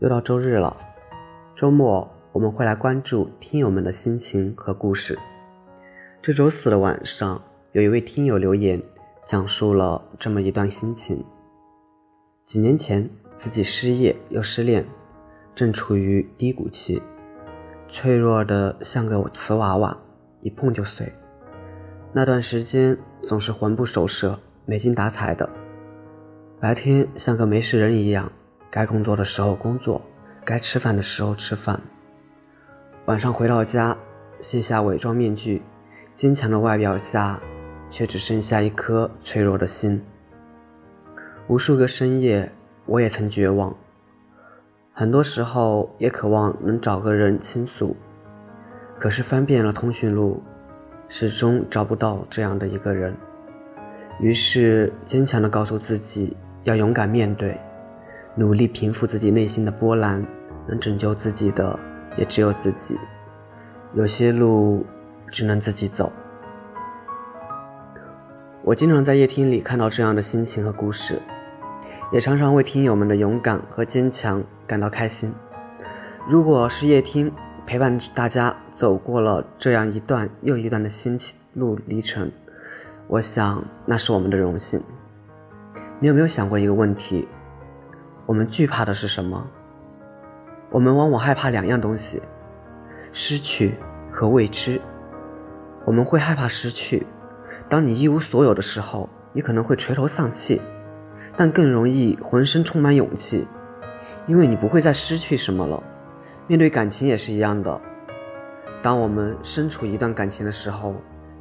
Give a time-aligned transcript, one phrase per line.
[0.00, 0.76] 又到周日了，
[1.56, 5.18] 周末我们会来关注听友们的心情和故事。
[6.22, 8.80] 这周四的晚上，有一位听友留言，
[9.24, 11.24] 讲述了这么一段心情：
[12.46, 14.86] 几年前自己失业又失恋，
[15.52, 17.02] 正处于低谷期，
[17.88, 19.98] 脆弱的像个瓷娃娃，
[20.42, 21.12] 一碰就碎。
[22.12, 25.50] 那段时间总是魂不守舍、没精打采的，
[26.60, 28.30] 白天像个没事人一样。
[28.70, 30.00] 该工作的时候工作，
[30.44, 31.80] 该吃饭的时候吃饭。
[33.06, 33.96] 晚上回到家，
[34.40, 35.62] 卸下伪装面具，
[36.14, 37.40] 坚强的外表下，
[37.90, 40.02] 却只剩下一颗脆弱的心。
[41.46, 42.52] 无数个深夜，
[42.84, 43.74] 我也曾绝望。
[44.92, 47.96] 很多时候也渴望能找个人倾诉，
[48.98, 50.42] 可是翻遍了通讯录，
[51.08, 53.16] 始终找不到这样的一个人。
[54.20, 57.58] 于是坚强的告诉自己，要勇敢面对。
[58.38, 60.24] 努力平复自己内心的波澜，
[60.68, 61.76] 能拯救自己的
[62.16, 62.96] 也只有自己。
[63.94, 64.86] 有些路
[65.26, 66.12] 只能自己走。
[68.62, 71.20] 我经常在夜听里看到这样的心情和故事，
[72.12, 75.32] 也常常为听友们的勇敢和坚强感到开心。
[76.28, 77.32] 如果是夜听
[77.66, 82.30] 陪伴大家走过了这样一段又一段的心情路历程，
[83.08, 84.80] 我想那是我们的荣幸。
[85.98, 87.26] 你有没有想过一个问题？
[88.28, 89.48] 我们惧怕的是什么？
[90.68, 92.20] 我们往往害怕两样东西：
[93.10, 93.74] 失去
[94.12, 94.82] 和未知。
[95.86, 97.06] 我们会害怕失去。
[97.70, 100.60] 当你一无所有的时候，你可能会垂头丧气，
[101.38, 103.48] 但更容易浑身充满勇气，
[104.26, 105.82] 因为你不会再失去什么了。
[106.46, 107.80] 面对感情也是一样的。
[108.82, 110.94] 当我们身处一段感情的时候，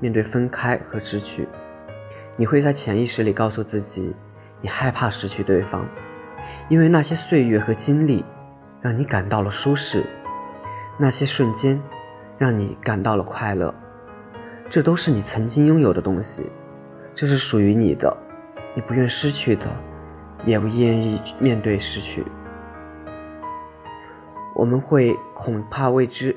[0.00, 1.48] 面对分开和失去，
[2.36, 4.14] 你会在潜意识里告诉自己，
[4.60, 5.88] 你害怕失去对方。
[6.68, 8.24] 因为那些岁月和经历，
[8.80, 10.02] 让你感到了舒适；
[10.98, 11.80] 那些瞬间，
[12.38, 13.74] 让你感到了快乐。
[14.68, 16.50] 这都是你曾经拥有的东西，
[17.14, 18.16] 这是属于你的，
[18.74, 19.66] 你不愿失去的，
[20.44, 22.24] 也不愿意面对失去。
[24.54, 26.34] 我们会恐怕未知，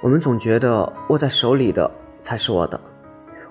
[0.00, 2.80] 我们总觉得握在手里的才是我的，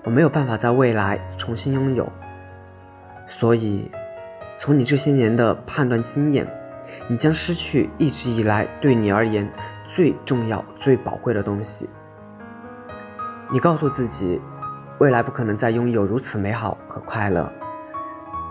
[0.04, 2.10] 我没有办法在未来重新拥有，
[3.26, 3.90] 所以。
[4.62, 6.46] 从你这些年的判断经验，
[7.08, 9.52] 你将失去一直以来对你而言
[9.92, 11.90] 最重要、最宝贵的东西。
[13.52, 14.40] 你告诉自己，
[15.00, 17.52] 未来不可能再拥有如此美好和快乐。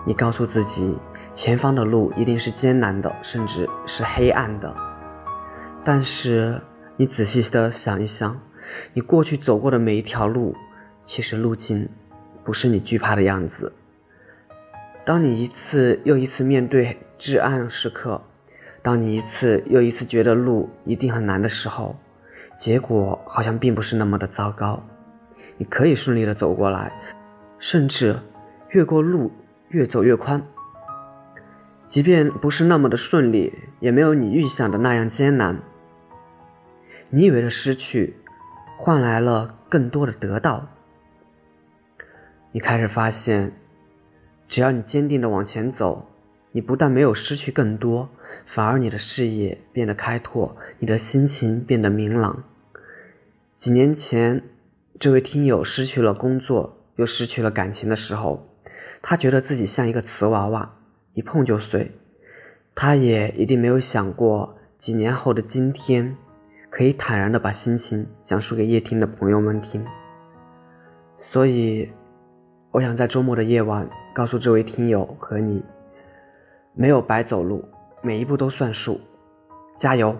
[0.04, 0.98] 你告诉自己，
[1.32, 4.70] 前方的路一定是艰难的，甚至是黑暗的。
[5.82, 6.60] 但是，
[6.94, 8.38] 你仔细的想一想，
[8.92, 10.54] 你过去走过的每一条路，
[11.06, 11.88] 其实路径
[12.44, 13.72] 不是你惧怕的样子。
[15.04, 18.22] 当你一次又一次面对至暗时刻，
[18.82, 21.96] 当你一次又一次觉得路一定很难的时候，
[22.56, 24.80] 结果好像并不是那么的糟糕。
[25.56, 26.92] 你可以顺利的走过来，
[27.58, 28.16] 甚至
[28.70, 29.32] 越过路
[29.70, 30.40] 越走越宽。
[31.88, 35.58] 即便不是那么的顺利，也没有你预想的那样艰难。
[37.10, 38.16] 你以为的失去，
[38.78, 40.68] 换来了更多的得到。
[42.52, 43.52] 你开始发现。
[44.52, 46.06] 只要你坚定的往前走，
[46.50, 48.10] 你不但没有失去更多，
[48.44, 52.44] 反而你的视野变得开拓，你的心情变得明朗。
[53.56, 54.42] 几年前，
[55.00, 58.46] 这位听友失去了工作，又失去了感情的时候，
[59.00, 60.74] 他觉得自己像一个瓷娃娃，
[61.14, 61.90] 一碰就碎。
[62.74, 66.14] 他也一定没有想过，几年后的今天，
[66.68, 69.82] 可以坦然的把心情讲述给夜听的朋友们听。
[71.22, 71.88] 所以。
[72.72, 75.62] 我想在周末的夜晚告诉这位听友和你，
[76.72, 77.62] 没有白走路，
[78.00, 78.98] 每一步都算数，
[79.76, 80.16] 加油！